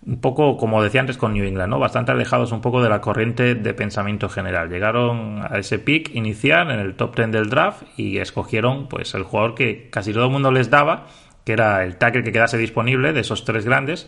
[0.05, 1.79] Un poco, como decía antes con New England, ¿no?
[1.79, 4.69] Bastante alejados un poco de la corriente de pensamiento general.
[4.69, 9.23] Llegaron a ese pick inicial en el top 10 del draft y escogieron, pues, el
[9.23, 11.07] jugador que casi todo el mundo les daba,
[11.43, 14.07] que era el tackle que quedase disponible de esos tres grandes,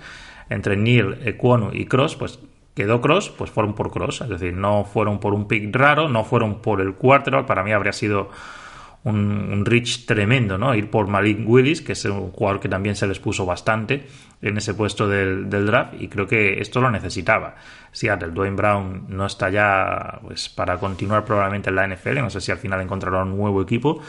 [0.50, 2.40] entre Neil, Equonu y Cross, pues
[2.80, 6.24] quedó Cross, pues fueron por Cross, es decir, no fueron por un pick raro, no
[6.24, 8.30] fueron por el quarterback, para mí habría sido
[9.04, 10.74] un, reach tremendo, ¿no?
[10.74, 14.08] Ir por Malik Willis, que es un jugador que también se les puso bastante
[14.42, 17.56] en ese puesto del, draft, y creo que esto lo necesitaba.
[17.92, 22.40] Seattle, Dwayne Brown no está ya pues, para continuar probablemente en la NFL, no sé
[22.40, 24.02] si al final encontrará un nuevo equipo,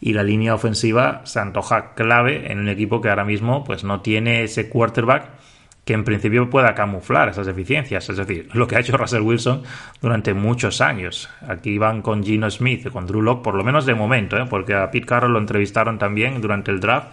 [0.00, 4.00] y la línea ofensiva se antoja clave en un equipo que ahora mismo pues no
[4.00, 5.43] tiene ese quarterback
[5.84, 9.62] que en principio pueda camuflar esas deficiencias, es decir, lo que ha hecho Russell Wilson
[10.00, 11.28] durante muchos años.
[11.46, 14.46] Aquí van con Gino Smith, con Drew Locke, por lo menos de momento, ¿eh?
[14.48, 17.08] porque a Pete Carroll lo entrevistaron también durante el draft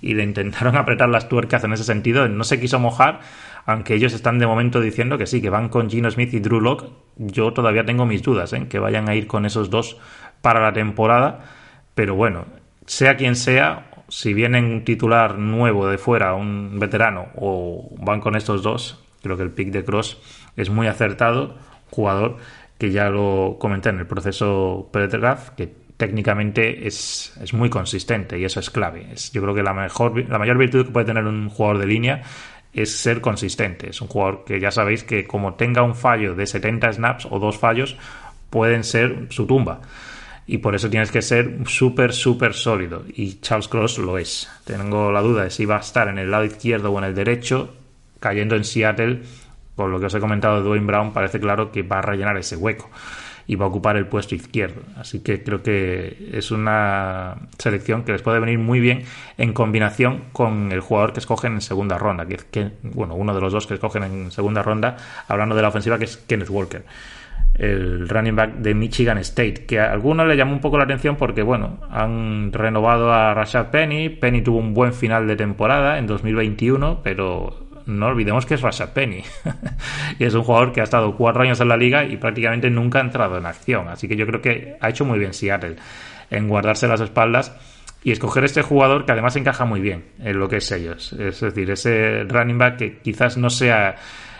[0.00, 3.20] y le intentaron apretar las tuercas en ese sentido, no se quiso mojar,
[3.66, 6.60] aunque ellos están de momento diciendo que sí, que van con Gino Smith y Drew
[6.60, 8.66] Locke, yo todavía tengo mis dudas, ¿eh?
[8.68, 9.98] que vayan a ir con esos dos
[10.40, 11.44] para la temporada,
[11.94, 12.46] pero bueno,
[12.86, 18.36] sea quien sea, si viene un titular nuevo de fuera, un veterano, o van con
[18.36, 20.18] estos dos, creo que el pick de Cross
[20.56, 21.56] es muy acertado,
[21.90, 22.36] jugador
[22.78, 28.44] que ya lo comenté en el proceso Predraft, que técnicamente es, es, muy consistente y
[28.44, 29.06] eso es clave.
[29.32, 32.22] Yo creo que la, mejor, la mayor virtud que puede tener un jugador de línea
[32.74, 33.88] es ser consistente.
[33.88, 37.38] Es un jugador que ya sabéis que como tenga un fallo de 70 snaps o
[37.38, 37.96] dos fallos,
[38.50, 39.80] pueden ser su tumba
[40.46, 43.04] y por eso tienes que ser súper, súper sólido.
[43.08, 44.48] Y Charles Cross lo es.
[44.64, 47.14] Tengo la duda de si va a estar en el lado izquierdo o en el
[47.14, 47.74] derecho,
[48.20, 49.22] cayendo en Seattle.
[49.74, 52.36] Por lo que os he comentado de Dwayne Brown, parece claro que va a rellenar
[52.36, 52.88] ese hueco
[53.48, 54.82] y va a ocupar el puesto izquierdo.
[54.96, 59.04] Así que creo que es una selección que les puede venir muy bien
[59.38, 63.40] en combinación con el jugador que escogen en segunda ronda, que, que bueno, uno de
[63.40, 64.96] los dos que escogen en segunda ronda,
[65.28, 66.84] hablando de la ofensiva, que es Kenneth Walker
[67.58, 71.16] el running back de Michigan State, que a algunos le llamó un poco la atención
[71.16, 76.06] porque, bueno, han renovado a Rashad Penny, Penny tuvo un buen final de temporada en
[76.06, 79.22] 2021, pero no olvidemos que es Rashad Penny,
[80.18, 82.98] y es un jugador que ha estado cuatro años en la liga y prácticamente nunca
[82.98, 85.76] ha entrado en acción, así que yo creo que ha hecho muy bien Seattle
[86.30, 87.56] en guardarse las espaldas
[88.02, 91.40] y escoger este jugador que además encaja muy bien en lo que es ellos, es
[91.40, 93.96] decir, ese running back que quizás no sea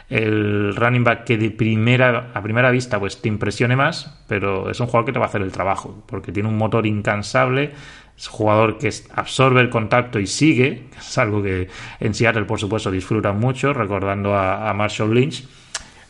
[0.09, 4.79] el running back que de primera a primera vista pues te impresione más, pero es
[4.81, 7.73] un jugador que te va a hacer el trabajo, porque tiene un motor incansable,
[8.17, 11.69] es un jugador que absorbe el contacto y sigue, es algo que
[12.01, 15.45] en Seattle por supuesto disfrutan mucho, recordando a, Marshall Lynch.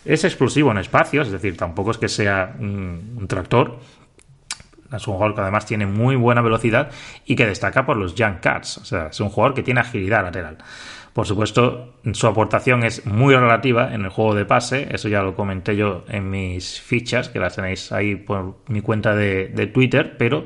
[0.05, 3.81] Es explosivo en espacios, es decir, tampoco es que sea un, un tractor,
[4.97, 6.91] es un jugador que además tiene muy buena velocidad
[7.25, 8.79] y que destaca por los jump cuts.
[8.79, 10.59] O sea, es un jugador que tiene agilidad lateral.
[11.17, 15.35] Por supuesto, su aportación es muy relativa en el juego de pase, eso ya lo
[15.35, 20.45] comenté yo en mis fichas, que las tenéis ahí por mi cuenta de, Twitter, pero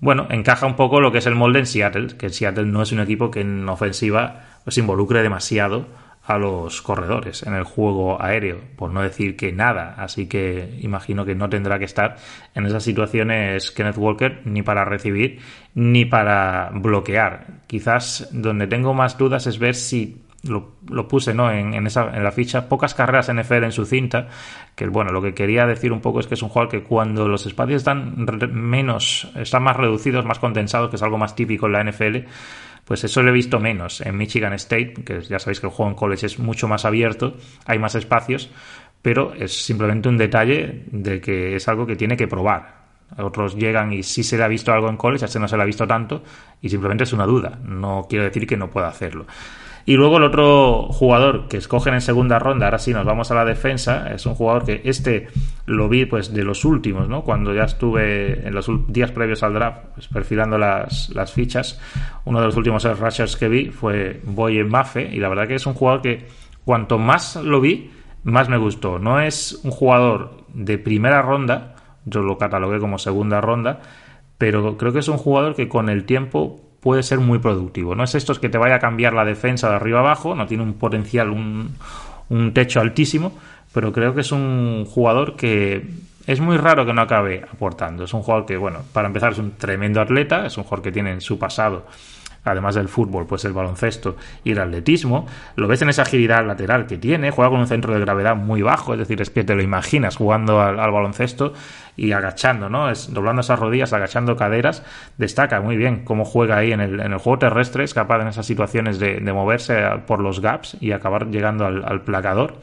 [0.00, 2.90] bueno, encaja un poco lo que es el molde en Seattle, que Seattle no es
[2.90, 5.86] un equipo que en ofensiva se involucre demasiado
[6.28, 9.94] a los corredores en el juego aéreo, por no decir que nada.
[9.96, 12.16] Así que imagino que no tendrá que estar
[12.54, 15.40] en esas situaciones Kenneth Walker ni para recibir
[15.74, 17.62] ni para bloquear.
[17.66, 21.50] Quizás donde tengo más dudas es ver si lo, puse ¿no?
[21.50, 24.28] En, esa, en la ficha, pocas carreras NFL en su cinta,
[24.74, 27.26] que bueno, lo que quería decir un poco es que es un jugador que cuando
[27.26, 31.72] los espacios están menos, están más reducidos, más condensados, que es algo más típico en
[31.72, 32.18] la NFL,
[32.88, 34.00] pues eso lo he visto menos.
[34.00, 37.36] En Michigan State, que ya sabéis que el juego en college es mucho más abierto,
[37.66, 38.50] hay más espacios,
[39.02, 42.78] pero es simplemente un detalle de que es algo que tiene que probar.
[43.18, 45.58] Otros llegan y sí se le ha visto algo en college, a este no se
[45.58, 46.22] le ha visto tanto,
[46.62, 47.58] y simplemente es una duda.
[47.62, 49.26] No quiero decir que no pueda hacerlo.
[49.88, 53.34] Y luego el otro jugador que escogen en segunda ronda, ahora sí nos vamos a
[53.34, 55.28] la defensa, es un jugador que este
[55.64, 57.22] lo vi pues de los últimos, ¿no?
[57.22, 61.80] Cuando ya estuve en los días previos al draft pues, perfilando las, las, fichas,
[62.26, 65.64] uno de los últimos rushers que vi fue Boye Maffe y la verdad que es
[65.64, 66.26] un jugador que
[66.66, 67.90] cuanto más lo vi,
[68.24, 68.98] más me gustó.
[68.98, 73.80] No es un jugador de primera ronda, yo lo catalogué como segunda ronda,
[74.36, 77.94] pero creo que es un jugador que con el tiempo puede ser muy productivo.
[77.94, 80.62] No es esto que te vaya a cambiar la defensa de arriba abajo, no tiene
[80.62, 81.74] un potencial, un,
[82.28, 83.32] un techo altísimo,
[83.72, 85.88] pero creo que es un jugador que
[86.26, 88.04] es muy raro que no acabe aportando.
[88.04, 90.92] Es un jugador que, bueno, para empezar es un tremendo atleta, es un jugador que
[90.92, 91.86] tiene en su pasado
[92.44, 95.26] además del fútbol, pues el baloncesto y el atletismo.
[95.56, 98.62] Lo ves en esa agilidad lateral que tiene, juega con un centro de gravedad muy
[98.62, 101.52] bajo, es decir, es que te lo imaginas jugando al, baloncesto
[101.96, 102.90] y agachando, ¿no?
[102.90, 104.84] Es, doblando esas rodillas, agachando caderas,
[105.16, 108.28] destaca muy bien cómo juega ahí en el, en el juego terrestre, es capaz en
[108.28, 112.54] esas situaciones de, moverse por los gaps y acabar llegando al, al placador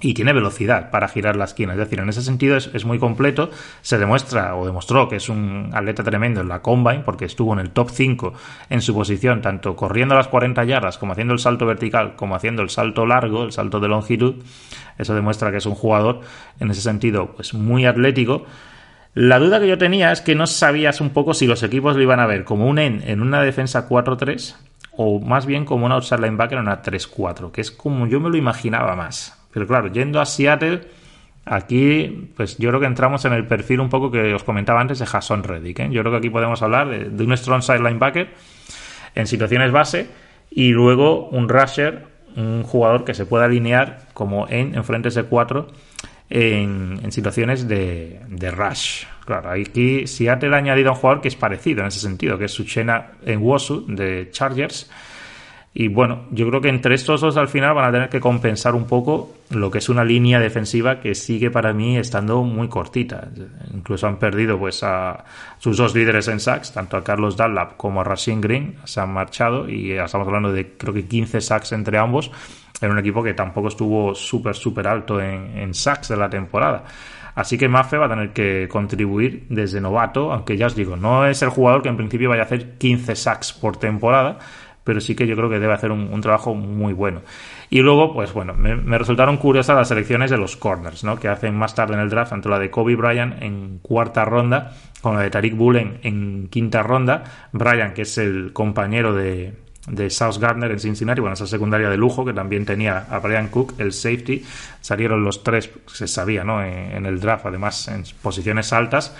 [0.00, 1.72] y tiene velocidad para girar la esquina.
[1.72, 3.50] Es decir, en ese sentido es, muy completo.
[3.82, 7.58] Se demuestra o demostró que es un atleta tremendo en la combine porque estuvo en
[7.58, 8.32] el top 5
[8.70, 12.62] en su posición, tanto corriendo las 40 yardas como haciendo el salto vertical como haciendo
[12.62, 14.36] el salto largo, el salto de longitud.
[14.98, 16.20] Eso demuestra que es un jugador
[16.58, 18.44] en ese sentido pues muy atlético
[19.14, 22.02] La duda que yo tenía es que no sabías un poco si los equipos lo
[22.02, 24.56] iban a ver como un en en una defensa 4-3
[24.92, 28.28] o más bien como un outside linebacker en una 3-4, que es como yo me
[28.28, 29.39] lo imaginaba más.
[29.52, 30.80] Pero claro, yendo a Seattle,
[31.44, 34.98] aquí pues yo creo que entramos en el perfil un poco que os comentaba antes
[34.98, 35.80] de Jason Reddick.
[35.80, 35.88] ¿eh?
[35.90, 38.28] Yo creo que aquí podemos hablar de, de un strong side linebacker
[39.14, 40.08] en situaciones base
[40.50, 45.24] y luego un rusher, un jugador que se pueda alinear como en, en frentes de
[45.24, 45.66] 4
[46.30, 49.04] en, en, situaciones de, de, rush.
[49.24, 52.44] Claro, aquí Seattle ha añadido a un jugador que es parecido en ese sentido, que
[52.44, 54.88] es Suchena Wosu de Chargers
[55.72, 58.74] y bueno, yo creo que entre estos dos al final van a tener que compensar
[58.74, 63.28] un poco lo que es una línea defensiva que sigue para mí estando muy cortita.
[63.72, 65.24] Incluso han perdido pues a
[65.58, 69.12] sus dos líderes en sacks, tanto a Carlos Dunlap como a Rasheen Green, se han
[69.12, 72.32] marchado y estamos hablando de creo que 15 sacks entre ambos
[72.80, 76.84] en un equipo que tampoco estuvo súper, súper alto en, en sacks de la temporada.
[77.34, 81.26] Así que Maffe va a tener que contribuir desde novato, aunque ya os digo, no
[81.26, 84.38] es el jugador que en principio vaya a hacer 15 sacks por temporada,
[84.84, 87.22] pero sí que yo creo que debe hacer un, trabajo muy bueno.
[87.68, 91.18] Y luego, pues bueno, me, resultaron curiosas las selecciones de los corners, ¿no?
[91.18, 94.72] Que hacen más tarde en el draft, tanto la de Kobe Bryant en cuarta ronda,
[95.00, 97.24] como la de Tariq Bullen en quinta ronda.
[97.52, 99.54] Bryant, que es el compañero de,
[100.08, 103.74] South Gardner en Cincinnati, bueno, esa secundaria de lujo que también tenía a Brian Cook,
[103.78, 104.44] el safety.
[104.80, 106.62] Salieron los tres, se sabía, ¿no?
[106.62, 109.14] En el draft, además, en posiciones altas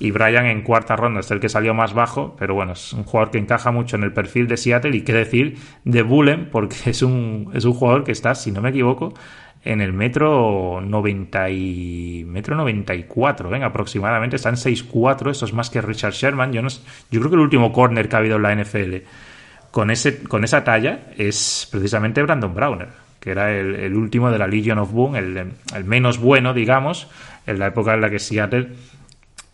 [0.00, 1.20] y Brian en cuarta ronda.
[1.20, 4.02] Es el que salió más bajo, pero bueno, es un jugador que encaja mucho en
[4.02, 8.02] el perfil de Seattle y qué decir de Bullen, porque es un, es un jugador
[8.02, 9.14] que está, si no me equivoco,
[9.62, 15.68] en el metro 90 y metro 94, ven, aproximadamente, está en 6'4, eso es más
[15.68, 18.42] que Richard Sherman, yo, no, yo creo que el último corner que ha habido en
[18.42, 18.96] la NFL
[19.70, 22.88] con, ese, con esa talla es precisamente Brandon Browner,
[23.20, 27.08] que era el, el último de la Legion of Boom, el, el menos bueno, digamos,
[27.46, 28.70] en la época en la que Seattle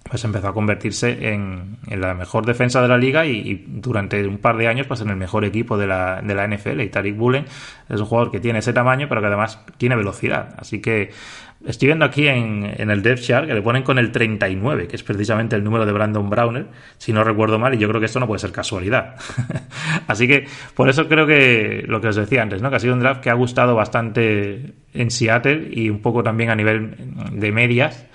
[0.09, 4.39] pues empezó a convertirse en, la mejor defensa de la liga y, y, durante un
[4.39, 7.17] par de años pues en el mejor equipo de la, de la NFL y Tariq
[7.17, 7.45] Bullen
[7.89, 10.55] es un jugador que tiene ese tamaño pero que además tiene velocidad.
[10.59, 11.11] Así que
[11.65, 14.97] estoy viendo aquí en, en el depth chart que le ponen con el 39 que
[14.97, 16.67] es precisamente el número de Brandon Browner
[16.99, 19.17] si no recuerdo mal y yo creo que esto no puede ser casualidad.
[20.07, 22.71] Así que por eso creo que lo que os decía antes ¿no?
[22.71, 26.51] que ha sido un draft que ha gustado bastante en Seattle y un poco también
[26.51, 26.95] a nivel
[27.33, 28.07] de medias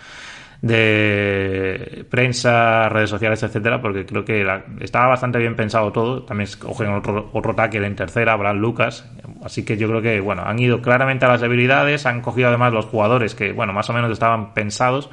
[0.61, 4.45] de prensa, redes sociales, etcétera, porque creo que
[4.79, 6.23] estaba bastante bien pensado todo.
[6.23, 9.09] También cogen otro, otro tackle en tercera, Brad Lucas.
[9.43, 12.73] Así que yo creo que, bueno, han ido claramente a las debilidades, han cogido además
[12.73, 15.09] los jugadores que, bueno, más o menos estaban pensados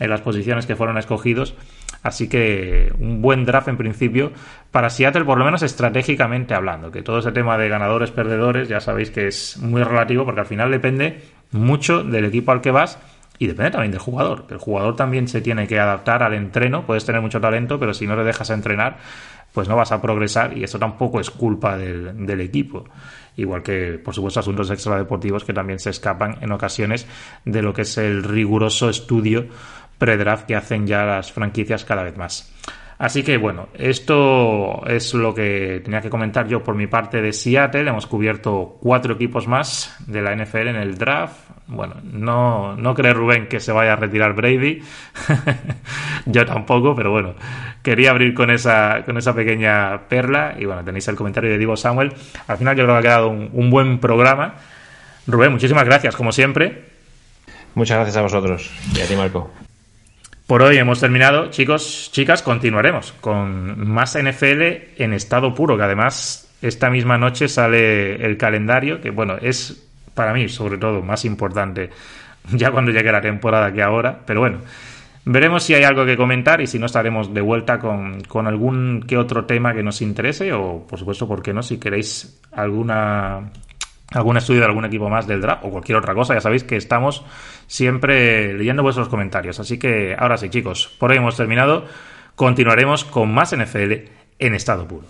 [0.00, 1.54] en las posiciones que fueron escogidos.
[2.02, 4.32] Así que un buen draft en principio
[4.70, 6.90] para Seattle, por lo menos estratégicamente hablando.
[6.90, 10.46] Que todo ese tema de ganadores, perdedores, ya sabéis que es muy relativo porque al
[10.46, 11.20] final depende
[11.50, 12.98] mucho del equipo al que vas
[13.38, 16.86] y depende también del jugador, que el jugador también se tiene que adaptar al entreno,
[16.86, 18.98] puedes tener mucho talento, pero si no le dejas entrenar,
[19.52, 22.84] pues no vas a progresar y eso tampoco es culpa del, del equipo.
[23.36, 27.06] Igual que, por supuesto, asuntos extradeportivos que también se escapan en ocasiones
[27.44, 29.46] de lo que es el riguroso estudio
[29.98, 32.52] pre-draft que hacen ya las franquicias cada vez más.
[32.98, 37.32] Así que bueno, esto es lo que tenía que comentar yo por mi parte de
[37.32, 37.88] Seattle.
[37.88, 41.36] Hemos cubierto cuatro equipos más de la NFL en el draft.
[41.68, 44.82] Bueno, no, no cree Rubén que se vaya a retirar Brady.
[46.26, 47.34] yo tampoco, pero bueno,
[47.82, 50.54] quería abrir con esa, con esa pequeña perla.
[50.58, 52.12] Y bueno, tenéis el comentario de Divo Samuel.
[52.46, 54.54] Al final yo creo que ha quedado un, un buen programa.
[55.26, 56.84] Rubén, muchísimas gracias, como siempre.
[57.74, 59.50] Muchas gracias a vosotros y a ti, Marco.
[60.46, 64.62] Por hoy hemos terminado, chicos, chicas, continuaremos con más NFL
[64.96, 69.85] en estado puro, que además esta misma noche sale el calendario, que bueno, es
[70.16, 71.90] para mí sobre todo más importante
[72.52, 74.58] ya cuando llegue la temporada que ahora, pero bueno,
[75.24, 79.04] veremos si hay algo que comentar y si no estaremos de vuelta con, con algún
[79.06, 81.62] que otro tema que nos interese o por supuesto, ¿por qué no?
[81.62, 83.50] Si queréis alguna
[84.12, 86.76] algún estudio de algún equipo más del draft o cualquier otra cosa, ya sabéis que
[86.76, 87.24] estamos
[87.66, 89.58] siempre leyendo vuestros comentarios.
[89.58, 91.84] Así que ahora sí, chicos, por hoy hemos terminado.
[92.36, 93.92] Continuaremos con más NFL
[94.38, 95.06] en estado puro.